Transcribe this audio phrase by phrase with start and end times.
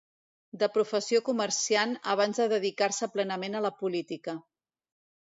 [0.61, 4.35] De professió comerciant abans de dedicar-se plenament a la política.